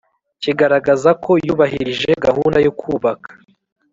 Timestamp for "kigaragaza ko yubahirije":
0.41-2.09